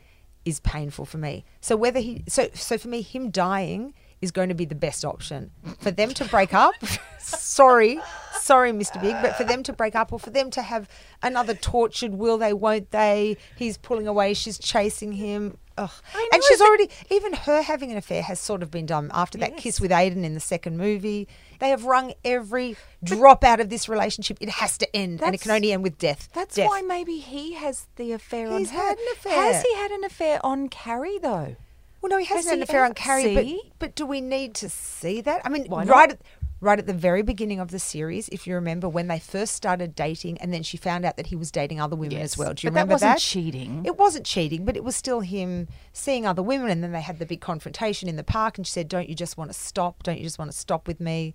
[0.46, 1.46] is painful for me.
[1.60, 5.04] So whether he so so for me him dying is going to be the best
[5.06, 5.52] option.
[5.80, 6.74] For them to break up,
[7.20, 8.00] sorry,
[8.34, 9.02] sorry Mr.
[9.02, 10.88] Big, but for them to break up or for them to have
[11.24, 13.38] another tortured will they won't they?
[13.56, 15.58] He's pulling away, she's chasing him.
[15.78, 15.90] Ugh.
[16.34, 19.56] And she's already even her having an affair has sort of been done after that
[19.58, 21.28] kiss with Aidan in the second movie.
[21.60, 24.38] They have wrung every drop out of this relationship.
[24.42, 26.28] It has to end, and it can only end with death.
[26.34, 26.68] That's Death.
[26.70, 28.78] why maybe he has the affair on He's her.
[28.78, 29.34] had an affair.
[29.54, 31.56] Has he had an affair on Carrie though?
[32.02, 34.56] Well, no, he hasn't Has had an affair on Carrie, but but do we need
[34.56, 35.42] to see that?
[35.46, 36.22] I mean, right at
[36.62, 39.96] right at the very beginning of the series, if you remember when they first started
[39.96, 42.54] dating, and then she found out that he was dating other women as well.
[42.54, 43.84] Do you but remember that wasn't cheating.
[43.86, 47.20] It wasn't cheating, but it was still him seeing other women, and then they had
[47.20, 50.04] the big confrontation in the park, and she said, "Don't you just want to stop?
[50.04, 51.34] Don't you just want to stop with me?"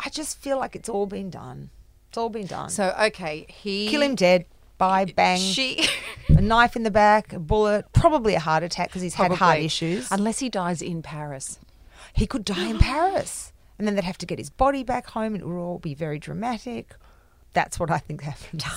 [0.00, 1.70] I just feel like it's all been done.
[2.08, 2.70] It's all been done.
[2.70, 4.46] so okay, he Kill him dead.
[4.82, 5.38] Bye, bang.
[5.38, 5.86] She
[6.28, 9.38] a knife in the back, a bullet, probably a heart attack because he's had heart
[9.38, 9.64] Probably.
[9.64, 10.08] issues.
[10.10, 11.60] unless he dies in Paris.
[12.14, 13.52] he could die in Paris.
[13.78, 15.36] And then they'd have to get his body back home.
[15.36, 16.94] It would all be very dramatic.
[17.52, 18.64] That's what I think happened.
[18.66, 18.72] No.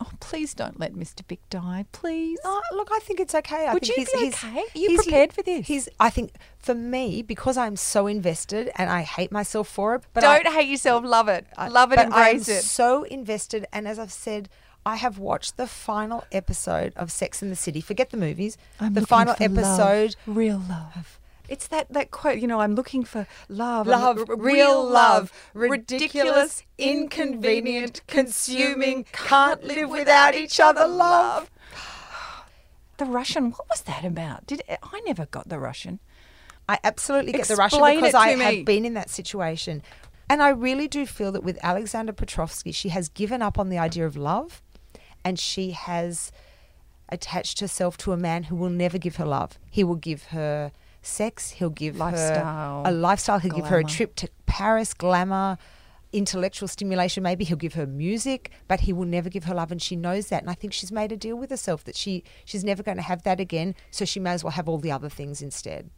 [0.00, 1.26] Oh, please don't let Mr.
[1.26, 2.38] Big die, please.
[2.72, 3.66] Look, I think it's okay.
[3.66, 4.60] I Would think you he's, be he's, okay?
[4.60, 5.66] Are you he's- prepared for this?
[5.66, 5.88] He's.
[5.98, 10.02] I think for me, because I'm so invested, and I hate myself for it.
[10.12, 11.46] But don't hate yourself, love it.
[11.56, 12.62] I- love it, but embrace I'm it.
[12.62, 14.48] So invested, and as I've said,
[14.88, 17.82] I have watched the final episode of Sex in the City.
[17.82, 18.56] Forget the movies.
[18.80, 20.16] I'm the final for love, episode.
[20.26, 21.20] real love.
[21.46, 23.86] It's that, that quote, you know, I'm looking for love.
[23.86, 31.50] Love, real love, ridiculous, inconvenient, consuming, can't live without each other love.
[32.96, 34.46] The Russian, what was that about?
[34.46, 36.00] Did I never got the Russian?
[36.66, 38.42] I absolutely get the Russian because I me.
[38.42, 39.82] have been in that situation.
[40.30, 43.76] And I really do feel that with Alexander Petrovsky, she has given up on the
[43.76, 44.62] idea of love
[45.24, 46.30] and she has
[47.08, 49.58] attached herself to a man who will never give her love.
[49.70, 53.84] He will give her sex, he'll give Lifestyle, her a lifestyle, he'll give her a
[53.84, 55.56] trip to Paris, glamour,
[56.10, 59.82] intellectual stimulation maybe he'll give her music but he will never give her love and
[59.82, 62.64] she knows that and i think she's made a deal with herself that she she's
[62.64, 65.10] never going to have that again so she may as well have all the other
[65.10, 65.90] things instead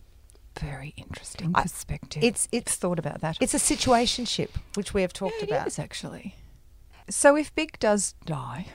[0.58, 2.24] Very interesting I- perspective.
[2.24, 3.36] it's- it's- thought about that.
[3.40, 5.66] It's a situationship, which we have talked Yeah, it about.
[5.68, 6.34] is actually.
[7.08, 8.66] So if Big does die,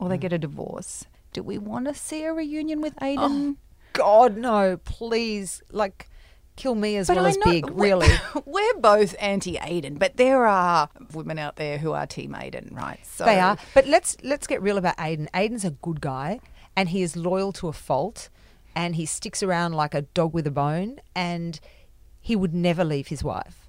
[0.00, 0.10] or Mm.
[0.10, 3.56] they get a divorce, do we want to see a reunion with Aidan?
[3.92, 6.08] God, no, please, like,
[6.56, 8.08] kill me as well I as Big, really.
[8.44, 12.98] We're both anti Aidan, but there are women out there who are Team Aidan, right?
[13.06, 13.56] So They are.
[13.74, 15.28] But let's let's get real about Aidan.
[15.34, 16.40] Aidan's a good guy,
[16.76, 18.28] and he is loyal to a fault,
[18.74, 21.58] and he sticks around like a dog with a bone, and
[22.20, 23.59] he would never leave his wife.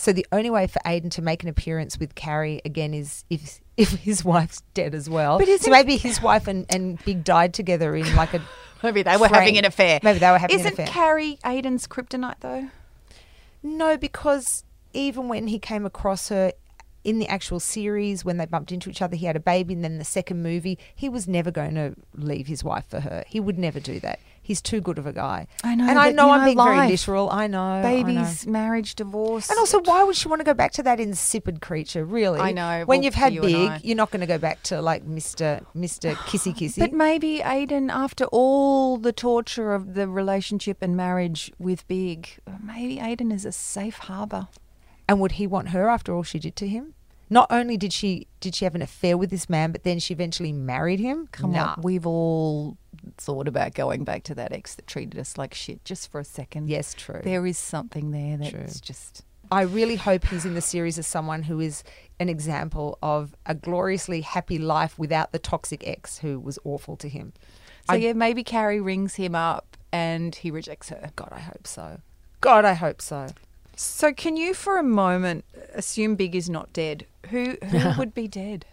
[0.00, 3.60] So the only way for Aidan to make an appearance with Carrie again is if
[3.76, 5.38] if his wife's dead as well.
[5.38, 8.40] But so maybe his wife and, and Big died together in like a
[8.82, 10.00] Maybe they were having an affair.
[10.02, 10.72] Maybe they were having an affair.
[10.72, 10.94] Isn't an affair.
[10.94, 12.70] Carrie Aidan's kryptonite though?
[13.62, 16.54] No, because even when he came across her
[17.04, 19.84] in the actual series, when they bumped into each other, he had a baby, and
[19.84, 23.22] then the second movie, he was never going to leave his wife for her.
[23.26, 24.18] He would never do that.
[24.50, 25.46] He's too good of a guy.
[25.62, 27.30] I know, and I know I'm know, being very literal.
[27.30, 27.88] I know, I know.
[28.02, 29.48] Babies, marriage, divorce.
[29.48, 32.04] And also, why would she want to go back to that insipid creature?
[32.04, 32.40] Really?
[32.40, 34.82] I know, When well, you've had you big, you're not going to go back to
[34.82, 36.80] like Mister Mister Kissy Kissy.
[36.80, 42.98] But maybe Aidan, after all the torture of the relationship and marriage with Big, maybe
[42.98, 44.48] Aidan is a safe harbour.
[45.08, 46.94] And would he want her after all she did to him?
[47.32, 50.12] Not only did she did she have an affair with this man, but then she
[50.12, 51.28] eventually married him.
[51.30, 51.74] Come Nah.
[51.76, 52.76] on, we've all
[53.16, 56.24] thought about going back to that ex that treated us like shit just for a
[56.24, 56.68] second.
[56.68, 57.20] Yes, true.
[57.22, 58.80] There is something there that's True.
[58.86, 61.82] just I really hope he's in the series as someone who is
[62.20, 67.08] an example of a gloriously happy life without the toxic ex who was awful to
[67.08, 67.32] him.
[67.88, 71.10] So I- yeah, maybe Carrie rings him up and he rejects her.
[71.16, 72.00] God, I hope so.
[72.40, 73.26] God, I hope so.
[73.74, 75.44] So can you for a moment
[75.74, 77.06] assume Big is not dead?
[77.30, 78.66] Who who would be dead?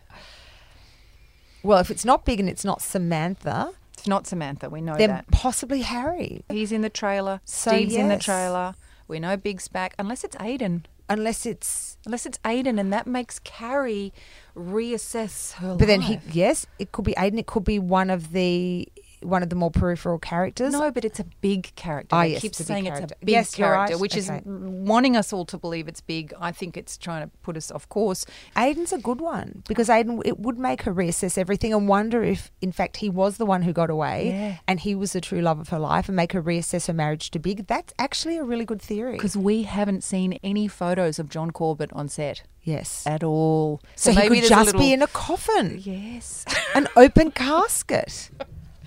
[1.63, 3.71] Well, if it's not big and it's not Samantha,
[4.07, 5.29] It's not Samantha, we know then that.
[5.31, 6.45] possibly Harry.
[6.47, 7.41] He's in the trailer.
[7.43, 8.73] So, Steve's in the trailer.
[9.09, 10.85] We know Big's back, unless it's Aidan.
[11.09, 11.97] Unless it's.
[12.05, 14.13] Unless it's Aidan, and that makes Carrie
[14.55, 17.37] reassess her But then he, yes, it could be Aidan.
[17.37, 18.87] It could be one of the
[19.21, 20.71] one of the more peripheral characters.
[20.73, 22.15] No, but it's a big character.
[22.15, 23.03] Ah, They yes, keep it's a big saying character.
[23.05, 23.99] it's a big Yes, character, right.
[24.01, 24.19] which Okay.
[24.37, 26.33] is wanting us all to believe it's big.
[26.39, 28.25] I think it's trying to put us off course.
[28.57, 32.51] Aidan's a good one because Aidan it would make her reassess everything and wonder if,
[32.61, 34.55] in fact, he was the one who got away Yeah.
[34.67, 37.31] and he was the true love of her life and make her reassess her marriage
[37.31, 37.67] to Big.
[37.67, 39.13] That's actually a really good theory.
[39.13, 43.81] Because we haven't seen any photos of John Corbett on set yes, at all.
[43.95, 46.45] so, he maybe could just little- be in a coffin, Yes.
[46.75, 48.29] an open casket.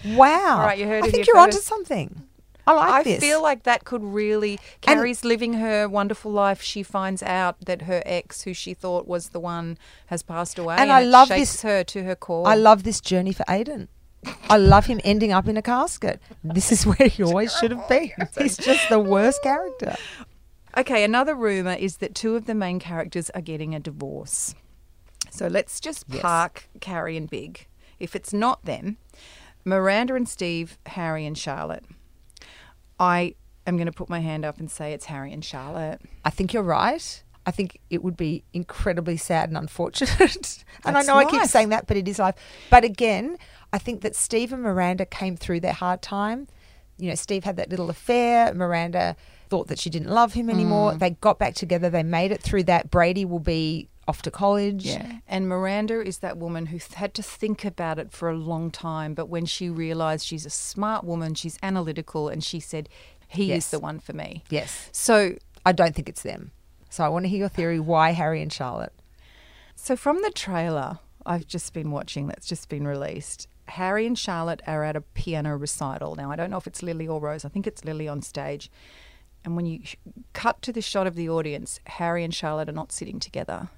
[0.04, 0.58] Wow!
[0.60, 2.22] All right, you heard I it think you're onto something.
[2.66, 3.20] I like I this.
[3.20, 4.60] feel like that could really.
[4.80, 6.62] Carrie's living her wonderful life.
[6.62, 10.76] She finds out that her ex, who she thought was the one, has passed away,
[10.78, 12.46] And I it love this- her to her core.
[12.46, 13.88] I love this journey for Aidan.
[14.50, 16.20] I love him ending up in a casket.
[16.44, 18.10] This is where he always should have been.
[18.38, 19.96] He's just the worst character.
[20.76, 24.54] Okay, another rumor is that two of the main characters are getting a divorce.
[25.30, 26.20] So let's just Yes.
[26.20, 27.66] park Carrie and Big.
[27.98, 28.98] If it's not them,
[29.64, 31.84] Miranda and Steve, Harry and Charlotte.
[32.98, 33.34] I
[33.66, 36.00] am going to put my hand up and say it's Harry and Charlotte.
[36.24, 37.22] I think you're right.
[37.46, 40.64] I think it would be incredibly sad and unfortunate.
[40.84, 42.34] and I That's know I keep saying that, but it is life.
[42.68, 43.38] But again,
[43.72, 46.48] I think that Steve and Miranda came through their hard time.
[46.98, 48.52] You know, Steve had that little affair.
[48.54, 49.16] Miranda
[49.48, 50.92] thought that she didn't love him anymore.
[50.92, 50.98] Mm.
[51.00, 51.90] They got back together.
[51.90, 52.90] They made it through that.
[52.90, 54.88] Brady will be off to college.
[55.28, 59.14] And Miranda is that woman who had to think about it for a long time,
[59.14, 62.88] but when she realized she's a smart woman, she's analytical, and she said,
[63.28, 63.64] He Yes.
[63.66, 64.42] is the one for me.
[64.50, 64.88] Yes.
[64.92, 66.50] So I don't think it's them.
[66.88, 68.92] So I want to hear your theory why Harry and Charlotte.
[69.76, 74.62] So from the trailer I've just been watching that's just been released, Harry and Charlotte
[74.66, 76.16] are at a piano recital.
[76.16, 77.44] Now I don't know if it's Lily or Rose.
[77.44, 78.70] I think it's Lily on stage.
[79.44, 79.80] And when you
[80.32, 83.68] cut to the shot of the audience, Harry and Charlotte are not sitting together.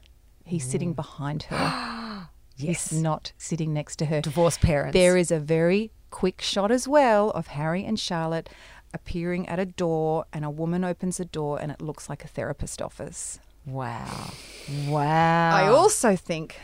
[0.45, 0.97] He's sitting mm.
[0.97, 2.29] behind her.
[2.55, 2.91] Yes.
[2.91, 4.21] He's not sitting next to her.
[4.21, 4.93] Divorced parents.
[4.93, 8.51] There is a very quick shot as well of Harry and Charlotte
[8.95, 12.29] appearing at a door, and a woman opens the door, and it looks like a
[12.29, 13.41] therapist office.
[13.67, 14.31] Wow.
[14.87, 15.57] Wow.
[15.57, 16.57] I also think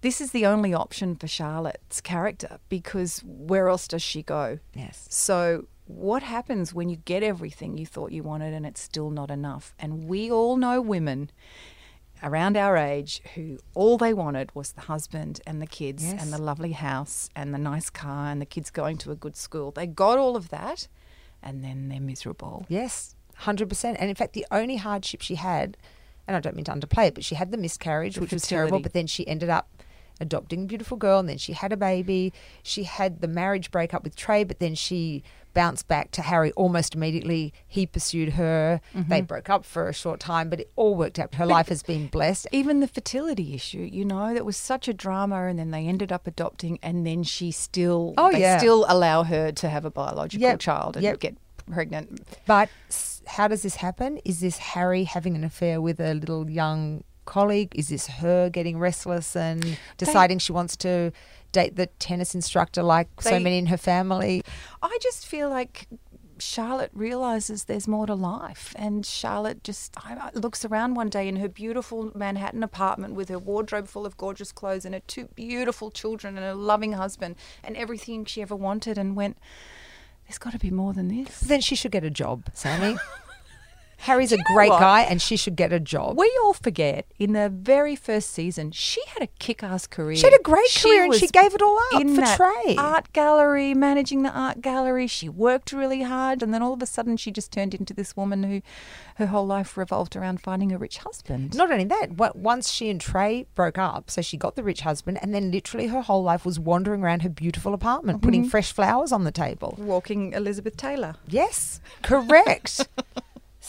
[0.00, 4.58] this is the only option for Charlotte's character because where else does she go?
[4.72, 5.06] Yes.
[5.10, 9.30] So, what happens when you get everything you thought you wanted and it's still not
[9.30, 9.74] enough?
[9.78, 11.30] And we all know women
[12.22, 16.22] around our age who all they wanted was the husband and the kids Yes.
[16.22, 19.36] and the lovely house and the nice car and the kids going to a good
[19.36, 19.70] school.
[19.72, 20.88] They got all of that
[21.42, 22.64] and then they're miserable.
[22.68, 23.96] Yes, hundred percent.
[24.00, 25.76] And in fact, the only hardship she had,
[26.28, 28.46] and I don't mean to underplay it, but she had the miscarriage, The which was
[28.46, 28.78] terrible.
[28.78, 29.68] But then she ended up
[30.22, 32.32] adopting a beautiful girl, and then she had a baby.
[32.62, 35.22] She had the marriage breakup with Trey, but then she
[35.54, 37.52] bounced back to Harry almost immediately.
[37.68, 38.80] He pursued her.
[38.94, 39.10] Mm-hmm.
[39.10, 41.34] They broke up for a short time, but it all worked out.
[41.34, 42.46] Her life has been blessed.
[42.52, 46.10] even the fertility issue, you know, that was such a drama, and then they ended
[46.10, 48.56] up adopting, and then she still, Oh, they yeah.
[48.56, 51.20] still allow her to have a biological Yep, child and yep.
[51.20, 51.36] get
[51.70, 52.22] pregnant.
[52.46, 52.70] But
[53.26, 54.20] how does this happen?
[54.24, 57.72] Is this Harry having an affair with a little young colleague?
[57.74, 61.12] Is this her getting restless and deciding she wants to
[61.52, 64.42] date the tennis instructor like so many in her family?
[64.82, 65.88] I just feel like
[66.38, 69.96] Charlotte realizes there's more to life, and Charlotte just
[70.34, 74.50] looks around one day in her beautiful Manhattan apartment with her wardrobe full of gorgeous
[74.50, 78.98] clothes and her two beautiful children and a loving husband and everything she ever wanted,
[78.98, 79.38] and went.
[80.26, 81.40] There's got to be more than this.
[81.40, 82.96] Then she should get a job, Sami.
[84.02, 84.80] Harry's a great what?
[84.80, 86.18] guy and she should get a job.
[86.18, 90.16] We all forget in the very first season, she had a kick-ass career.
[90.16, 92.76] She had a great career and she gave it all up in for that Trey.
[92.76, 95.06] Art gallery, managing the art gallery.
[95.06, 98.16] She worked really hard, and then all of a sudden, she just turned into this
[98.16, 98.60] woman who,
[99.16, 101.54] her whole life revolved around finding a rich husband.
[101.54, 105.18] Not only that, once she and Trey broke up, so she got the rich husband,
[105.22, 108.24] and then literally her whole life was wandering around her beautiful apartment, Mm-hmm.
[108.26, 109.76] putting fresh flowers on the table.
[109.78, 111.14] walking Elizabeth Taylor.
[111.28, 112.88] Yes, correct.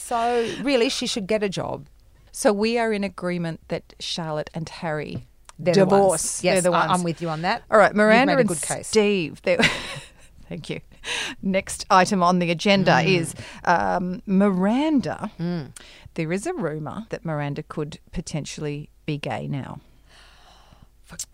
[0.04, 1.86] so really, she should get a job.
[2.32, 5.26] So we are in agreement that Charlotte and Harry
[5.58, 6.42] They're the divorce.
[6.44, 6.90] Yes, the I- ones.
[6.92, 7.62] I'm with you on that.
[7.70, 8.88] All right, Miranda and case.
[8.88, 9.40] Steve.
[10.48, 10.80] Thank you.
[11.42, 13.06] Next item on the agenda Mm.
[13.18, 15.30] is um, Miranda.
[16.14, 19.80] There is a rumour that Miranda could potentially be gay now.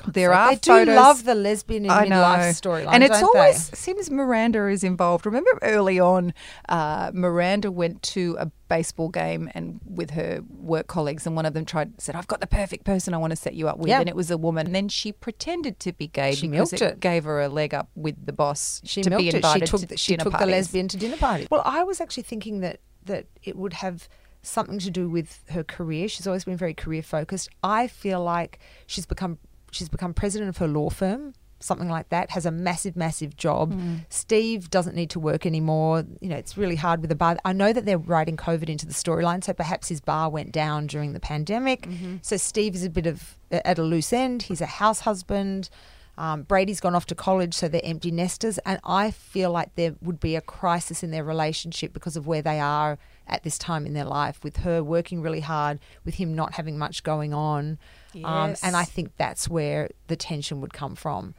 [0.06, 0.96] There So are they do photos.
[0.96, 2.16] love the lesbian in I know.
[2.22, 3.76] midlife storyline, and it's don't always they?
[3.76, 5.26] seems Miranda is involved.
[5.26, 6.32] Remember early on,
[6.68, 11.54] uh, Miranda went to a baseball game and with her work colleagues, and one of
[11.54, 13.88] them tried said, "I've got the perfect person I want to set you up with,"
[13.88, 14.00] Yeah.
[14.00, 14.66] and it was a woman.
[14.66, 17.00] And then she pretended to be gay She because it, it.
[17.00, 19.44] gave her a leg up with the boss She to milked be it.
[19.44, 21.48] She took, to the, she dinner took the lesbian to dinner party.
[21.50, 24.08] Well, I was actually thinking that that it would have
[24.42, 26.08] something to do with her career.
[26.08, 27.48] She's always been very career focused.
[27.62, 29.38] I feel like she's become
[29.70, 31.35] she's become president of her law firm.
[31.62, 33.78] Something like that has a massive, massive job.
[34.09, 36.04] Steve doesn't need to work anymore.
[36.22, 37.37] You know, it's really hard with the bar.
[37.44, 40.87] I know that they're writing COVID into the storyline, so perhaps his bar went down
[40.87, 41.87] during the pandemic.
[42.22, 44.44] So Steve is a bit of at a loose end.
[44.44, 45.68] He's a house husband.
[46.16, 48.59] Um, Brady's gone off to college, so they're empty nesters.
[48.64, 52.42] And I feel like there would be a crisis in their relationship because of where
[52.42, 56.35] they are at this time in their life, with her working really hard, with him
[56.35, 57.78] not having much going on.
[58.24, 61.34] Um, and I think that's where the tension would come from.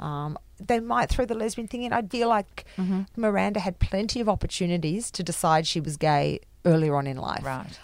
[0.00, 1.92] Um, they might throw the lesbian thing in.
[1.92, 3.02] I'd feel like Mm-hmm.
[3.16, 7.44] Miranda had plenty of opportunities to decide she was gay earlier on in life.
[7.44, 7.78] Right.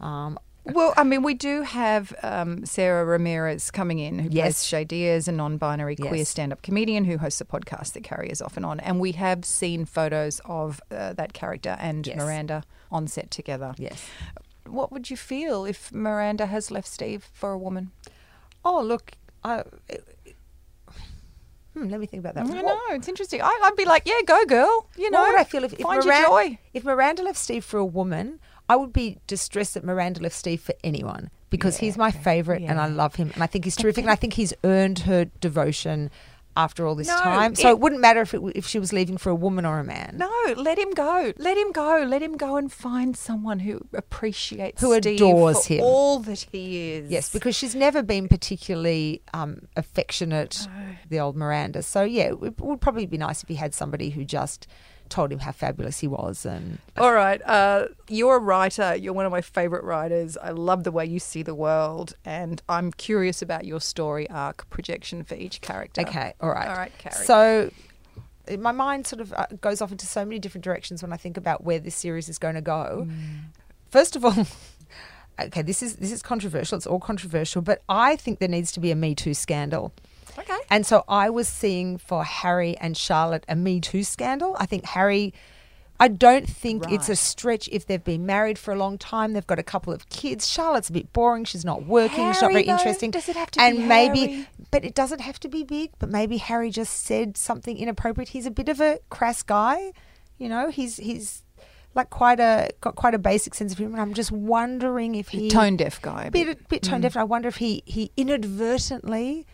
[0.00, 4.68] Um, Well, I mean, we do have um, Sara Ramirez coming in, who Yes.
[4.70, 8.56] plays is a non-binary queer stand-up comedian who hosts a podcast that Carrie is off
[8.56, 12.16] and on, and we have seen photos of uh, that character and Yes.
[12.16, 13.74] Miranda on set together.
[13.78, 14.06] yes.
[14.66, 17.90] What would you feel if Miranda has left Steve for a woman?
[18.64, 19.12] Oh, look.
[19.42, 19.62] I,
[21.74, 22.46] hmm, let me think about that.
[22.46, 23.42] I What- know it's interesting.
[23.42, 24.86] I, I'd be like, yeah, go girl.
[24.96, 26.58] You know, what would I feel if, if find Miranda, your joy.
[26.72, 28.40] if Miranda left Steve for a woman?
[28.68, 32.80] I would be distressed that Miranda left Steve for anyone because he's my favorite and
[32.80, 36.10] I love him and I think he's terrific and I think he's earned her devotion
[36.56, 37.54] after all this No, time.
[37.54, 39.78] So it- it wouldn't matter if it, if she was leaving for a woman or
[39.80, 40.16] a man.
[40.18, 41.32] No, let him go.
[41.36, 42.04] Let him go.
[42.06, 45.80] Let him go and find someone who appreciates Who Steve adores for him.
[45.82, 47.10] all that he is.
[47.10, 50.68] Yes, because she's never been particularly um, affectionate,
[51.08, 51.82] the old Miranda.
[51.82, 54.66] So yeah, it would- would probably be nice if he had somebody who just
[55.08, 57.40] told him how fabulous he was and All right.
[57.42, 58.94] Uh, you're a writer.
[58.96, 60.36] You're one of my favorite writers.
[60.36, 64.68] I love the way you see the world, and I'm curious about your story arc
[64.70, 66.02] projection for each character.
[66.02, 66.68] Okay, all right.
[66.68, 67.24] All right, Carrie.
[67.24, 67.70] So
[68.58, 71.36] my mind sort of uh, goes off into so many different directions when I think
[71.36, 73.08] about where this series is going to go.
[73.90, 74.34] First of all,
[75.40, 76.76] okay, this is this is controversial.
[76.76, 79.92] It's all controversial, but I think there needs to be a Me Too scandal.
[80.38, 80.56] Okay.
[80.70, 84.56] And so I was seeing for Harry and Charlotte a Me Too scandal.
[84.58, 85.34] I think Harry.
[86.00, 89.32] I don't think it's a stretch if they've been married for a long time.
[89.32, 90.46] They've got a couple of kids.
[90.48, 91.44] Charlotte's a bit boring.
[91.44, 92.32] She's not working.
[92.32, 92.72] she's not very though?
[92.72, 93.12] interesting.
[93.12, 94.48] Does it have to and be maybe, Harry?
[94.72, 95.92] but it doesn't have to be big.
[96.00, 98.30] But maybe Harry just said something inappropriate.
[98.30, 99.92] He's a bit of a crass guy.
[100.36, 101.44] You know, he's he's
[101.94, 104.00] like quite a got quite a basic sense of humor.
[104.00, 106.24] I'm just wondering if he Tone deaf guy.
[106.24, 106.68] a bit bit.
[106.68, 107.02] bit tone mm.
[107.02, 107.16] deaf.
[107.16, 109.46] I wonder if he he inadvertently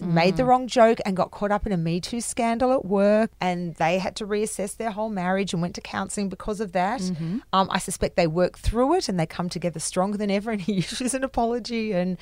[0.00, 0.36] made Mm.
[0.36, 3.74] the wrong joke and got caught up in a Me Too scandal at work, and
[3.76, 7.00] they had to reassess their whole marriage and went to counselling because of that.
[7.00, 7.38] Mm-hmm.
[7.52, 10.60] Um, I suspect they work through it and they come together stronger than ever, and
[10.68, 11.92] he issues an apology.
[11.92, 12.16] And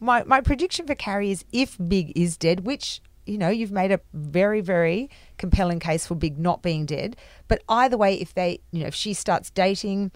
[0.00, 3.92] my my prediction for Carrie is if Big is dead, which you know you've made
[3.92, 7.16] a very very compelling case for Big not being dead.
[7.48, 10.10] But either way, if they you know if she starts dating,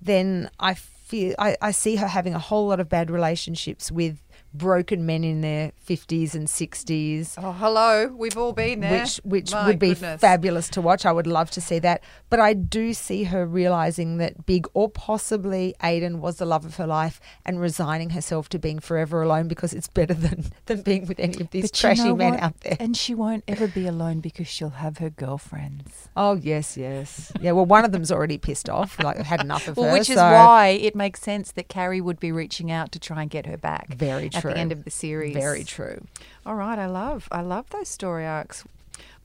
[0.00, 4.18] then I feel I, I see her having a whole lot of bad relationships with
[4.54, 8.08] broken men in their 50s and 60s Oh, hello.
[8.08, 9.02] We've all been there.
[9.02, 10.20] which which My would be goodness.
[10.20, 11.04] fabulous to watch.
[11.06, 12.02] I would love to see that.
[12.30, 16.76] But I do see her realizing that Big or possibly Aidan was the love of
[16.76, 21.06] her life and resigning herself to being forever alone because it's better than than being
[21.06, 22.42] with any of these But you trashy know men what?
[22.42, 22.76] out there.
[22.80, 26.08] And she won't ever be alone because she'll have her girlfriends.
[26.16, 27.52] Oh yes, yes, yeah.
[27.52, 29.92] Well, one of them's already pissed off, like had enough of Well, her.
[29.92, 33.22] which is so- why it makes sense that Carrie would be reaching out to try
[33.22, 33.88] and get her back.
[33.94, 34.52] Very At true.
[34.52, 35.34] the end of the series.
[35.34, 36.04] Very true.
[36.46, 38.64] All right, I love I love those story arcs.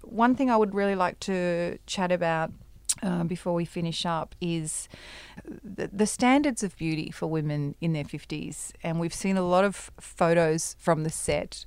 [0.01, 2.51] One thing I would really like to chat about
[3.01, 4.87] uh, before we finish up is
[5.63, 9.63] the, the standards of beauty for women in their fifties, and we've seen a lot
[9.63, 11.65] of photos from the set.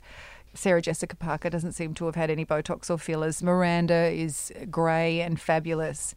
[0.57, 3.43] Sarah Jessica Parker doesn't seem to have had any Botox or fillers.
[3.43, 6.15] Miranda is grey and fabulous.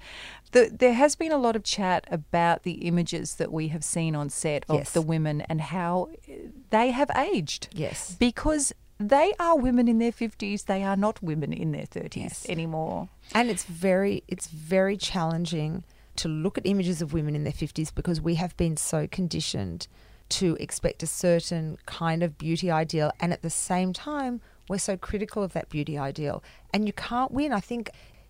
[0.52, 4.15] The, there has been a lot of chat about the images that we have seen
[4.15, 4.91] on set of Yes.
[4.93, 6.32] the women and how uh,
[6.71, 8.15] they have aged Yes.
[8.19, 12.45] because they are women in their 50s they are not women in their 30s Yes.
[12.49, 15.84] anymore And it's very it's very challenging
[16.17, 19.88] to look at images of women in their 50s because we have been so conditioned
[20.30, 24.95] to expect a certain kind of beauty ideal and at the same time we're so
[24.95, 26.43] critical of that beauty ideal
[26.74, 27.51] and you can't win.
[27.51, 27.89] I think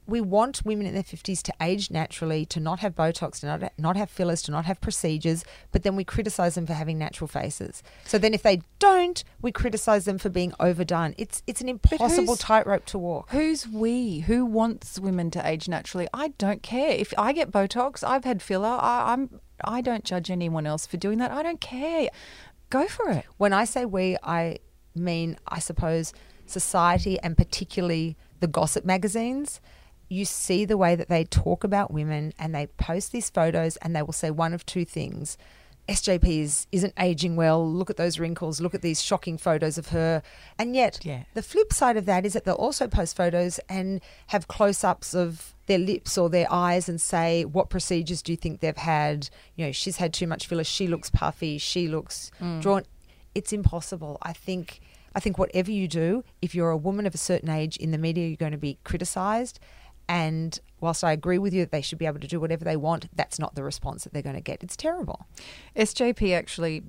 [0.10, 3.74] we want women in their 50s to age naturally, to not have Botox, to not,
[3.78, 7.28] not have fillers, to not have procedures, but then we criticize them for having natural
[7.28, 7.84] faces.
[8.06, 11.16] So then if they don't, we criticize them for being overdone.
[11.18, 13.30] It's it's an impossible tightrope to walk.
[13.30, 14.20] Who's we?
[14.20, 16.08] Who wants women to age naturally?
[16.14, 16.92] I don't care.
[16.92, 18.78] If I get Botox, I've had filler.
[18.82, 19.40] I, I'm.
[19.64, 21.32] I don't judge anyone else for doing that.
[21.32, 22.10] I don't care.
[22.70, 23.26] Go for it.
[23.38, 24.60] When I say we, I
[24.96, 26.14] mean, I suppose,
[26.46, 29.60] society and particularly the gossip magazines.
[30.10, 33.96] You see the way that they talk about women and they post these photos and
[33.96, 35.38] they will say one of two things.
[35.88, 37.68] SJP is, isn't aging well.
[37.68, 38.62] Look at those wrinkles.
[38.62, 40.22] Look at these shocking photos of her.
[40.58, 41.24] And yet, Yeah.
[41.34, 45.16] the flip side of that is that they'll also post photos and have close ups
[45.16, 49.30] of their lips or their eyes and say, What procedures do you think they've had?
[49.56, 50.64] You know, she's had too much filler.
[50.64, 51.58] She looks puffy.
[51.58, 52.62] She looks mm.
[52.62, 52.84] drawn.
[53.34, 54.18] It's impossible.
[54.22, 54.82] I think.
[55.16, 57.98] I think whatever you do, if you're a woman of a certain age in the
[57.98, 59.60] media, you're going to be criticised.
[60.10, 62.76] And whilst I agree with you that they should be able to do whatever they
[62.76, 64.64] want, that's not the response that they're going to get.
[64.64, 65.28] It's terrible.
[65.76, 66.82] SJP actually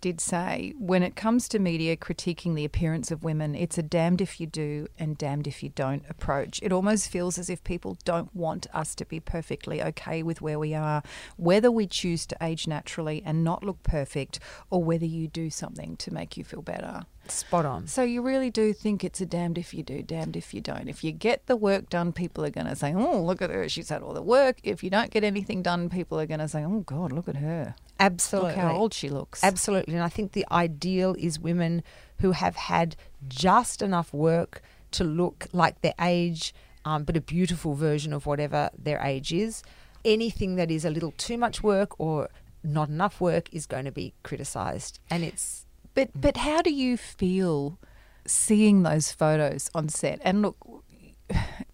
[0.00, 4.20] did say when it comes to media critiquing the appearance of women, it's a damned
[4.20, 6.60] if you do and damned if you don't approach.
[6.62, 10.60] It almost feels as if people don't want us to be perfectly okay with where
[10.60, 11.02] we are,
[11.36, 14.38] whether we choose to age naturally and not look perfect,
[14.70, 17.06] or whether you do something to make you feel better.
[17.28, 17.86] Spot on.
[17.86, 20.88] So you really do think it's a damned if you do, damned if you don't.
[20.88, 23.68] If you get the work done, people are going to say, "Oh, look at her,
[23.68, 26.48] she's had all the work." If you don't get anything done, people are going to
[26.48, 28.50] say, "Oh God, look at her, Absolutely.
[28.50, 29.94] look how old she looks." Absolutely.
[29.94, 31.82] And I think the ideal is women
[32.20, 32.96] who have had
[33.28, 34.62] just enough work
[34.92, 36.54] to look like their age,
[36.84, 39.62] um, but a beautiful version of whatever their age is.
[40.04, 42.28] Anything that is a little too much work or
[42.64, 44.98] not enough work is going to be criticised.
[45.10, 45.61] And it's
[45.94, 47.78] But but how do you feel
[48.26, 50.20] seeing those photos on set?
[50.22, 50.56] And look,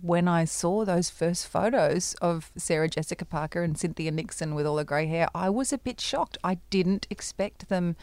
[0.01, 4.77] when I saw those first photos of Sarah Jessica Parker and Cynthia Nixon with all
[4.77, 6.39] the grey hair, I was a bit shocked.
[6.45, 7.97] I didn't expect them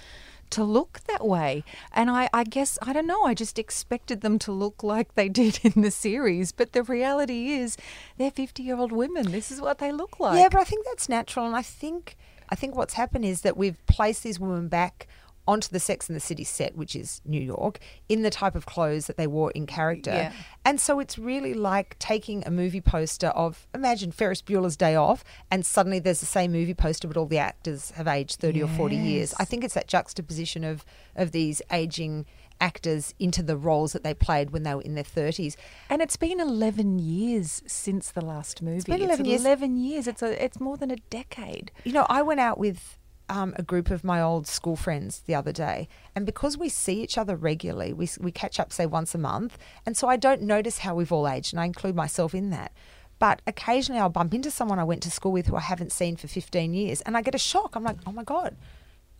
[0.51, 1.63] to look that way.
[1.91, 5.30] And I, I guess, I don't know, I just expected them to look like they
[5.30, 6.51] did in the series.
[6.51, 7.78] But the reality is,
[8.18, 9.32] they're 50 year old women.
[9.32, 10.38] This is what they look like.
[10.38, 12.18] Yeah, but I think that's natural, and I think
[12.49, 15.07] I think what's happened is that we've placed these women back
[15.48, 17.80] onto the Sex and the City set, which is New York,
[18.10, 20.12] in the type of clothes that they wore in character.
[20.12, 20.32] Yeah.
[20.64, 25.24] And so it's really like taking a movie poster of imagine Ferris Bueller's Day Off,
[25.52, 28.68] and suddenly there's the same movie poster, but all the actors have aged thirty or
[28.68, 29.34] forty years.
[29.39, 30.84] I think it's that juxtaposition of
[31.16, 32.26] of these aging
[32.62, 35.58] actors into the roles that they played when they were in their thirties.
[35.89, 38.82] And it's been 11 years since the last movie.
[38.86, 39.41] been 11 years.
[39.41, 40.08] 11 years.
[40.08, 41.72] It's a, it's more than a decade.
[41.84, 42.98] You know, I went out with
[43.30, 47.01] um, a group of my old school friends the other day, and because we see
[47.01, 50.41] each other regularly, we we catch up say once a month, and so I don't
[50.41, 52.71] notice how we've all aged, and I include myself in that.
[53.17, 56.17] But occasionally, I'll bump into someone I went to school with who I haven't seen
[56.17, 57.76] for 15 years, and I get a shock.
[57.76, 58.57] I'm like, oh my god,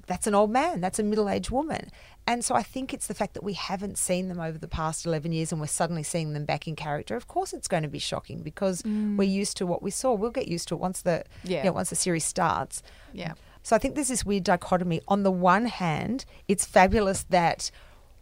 [0.08, 1.90] that's an old man, that's a middle aged woman.
[2.28, 5.06] And so I think it's the fact that we haven't seen them over the past
[5.06, 7.16] 11 years and we're suddenly seeing them back in character.
[7.16, 10.14] Of course, it's going to be shocking because we're used to what we saw.
[10.14, 11.60] We'll get used to it once the, Yeah.
[11.60, 12.82] you know, once the series starts.
[13.14, 13.34] Yeah.
[13.66, 15.02] So I think there's this weird dichotomy.
[15.08, 17.72] On the one hand, it's fabulous that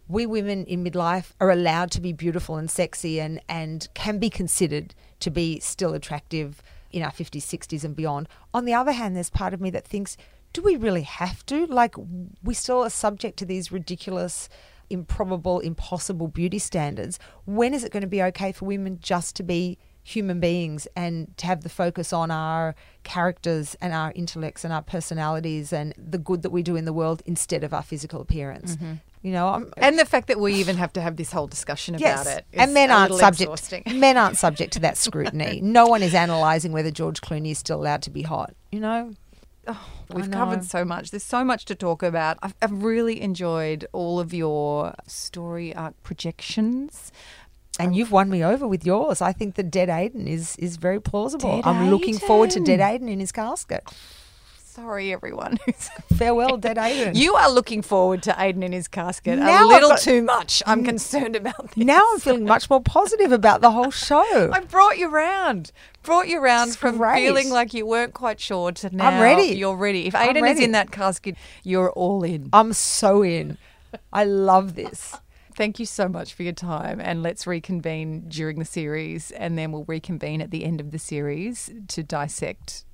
[0.08, 4.30] we women in midlife are allowed to be beautiful and sexy and, and can be
[4.30, 8.26] considered to be still attractive in our 50s, 60s, and beyond.
[8.54, 10.16] On the other hand, there's part of me that thinks,
[10.54, 11.66] do we really have to?
[11.66, 11.94] Like,
[12.42, 14.48] we still are subject to these ridiculous,
[14.88, 17.18] improbable, impossible beauty standards.
[17.44, 21.34] When is it going to be okay for women just to be human beings and
[21.38, 22.74] to have the focus on our
[23.04, 26.92] characters and our intellects and our personalities and the good that we do in the
[26.92, 28.76] world instead of our physical appearance?
[28.76, 28.92] Mm-hmm.
[29.22, 31.96] You know, I'm, And the fact that we even have to have this whole discussion
[31.98, 32.44] Yes, about it.
[32.52, 33.50] is and men aren't subject.
[33.50, 33.82] exhausting.
[33.98, 35.60] Men aren't subject to that scrutiny.
[35.62, 38.54] no one is analysing whether George Clooney is still allowed to be hot.
[38.70, 39.14] You know,
[39.66, 40.36] oh, We've know.
[40.36, 41.10] covered so much.
[41.10, 42.36] There's so much to talk about.
[42.42, 47.10] I've, I've really enjoyed all of your story arc projections.
[47.78, 49.20] And you've won me over with yours.
[49.20, 51.56] I think that Dead Aidan is is very plausible.
[51.56, 53.88] Dead I'm looking forward to Dead Aidan in his casket.
[54.74, 55.56] Sorry, everyone.
[56.16, 57.14] Farewell, Dead Aidan.
[57.14, 60.64] you are looking forward to Aidan in his casket Now a little got- too much.
[60.66, 60.86] I'm mm.
[60.86, 61.76] concerned about this.
[61.76, 64.50] now I'm feeling much more positive about the whole show.
[64.52, 65.70] I brought you round.
[66.02, 67.24] Brought you round It's from great.
[67.24, 69.56] feeling like you weren't quite sure to now I'm ready.
[69.56, 70.08] you're ready.
[70.08, 72.50] If Aidan is in that casket, you're all in.
[72.52, 73.58] I'm so in.
[74.12, 75.16] I love this.
[75.56, 77.00] Thank you so much for your time.
[77.00, 80.98] And let's reconvene during the series, and then we'll reconvene at the end of the
[80.98, 82.84] series to dissect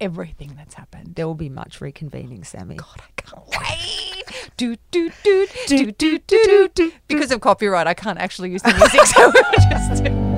[0.00, 1.14] everything that's happened.
[1.14, 2.76] There will be much reconvening, Sami.
[2.76, 4.24] God, I can't wait.
[4.56, 6.92] do, do, do, do, do, do, do, do.
[7.08, 10.29] Because of copyright, I can't actually use the music, so we just do.